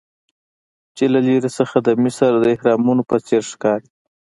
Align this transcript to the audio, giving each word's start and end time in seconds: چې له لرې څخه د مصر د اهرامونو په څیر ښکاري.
چې 0.95 1.03
له 1.13 1.19
لرې 1.25 1.49
څخه 1.57 1.77
د 1.87 1.89
مصر 2.03 2.31
د 2.37 2.45
اهرامونو 2.55 3.01
په 3.09 3.17
څیر 3.27 3.43
ښکاري. 3.51 3.89